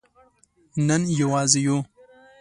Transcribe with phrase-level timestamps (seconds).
[0.87, 1.77] نن یوازې یو